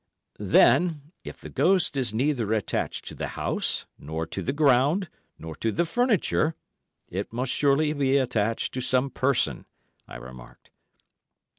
'""Then, 0.57 1.11
if 1.23 1.39
the 1.39 1.49
ghost 1.51 1.95
is 1.95 2.11
neither 2.11 2.53
attached 2.53 3.05
to 3.05 3.13
the 3.13 3.27
house, 3.37 3.85
nor 3.99 4.25
to 4.25 4.41
the 4.41 4.51
ground, 4.51 5.09
nor 5.37 5.55
to 5.57 5.71
the 5.71 5.85
furniture, 5.85 6.55
it 7.07 7.31
must 7.31 7.51
surely 7.51 7.93
be 7.93 8.17
attached 8.17 8.73
to 8.73 8.81
some 8.81 9.11
person," 9.11 9.67
I 10.07 10.15
remarked. 10.15 10.71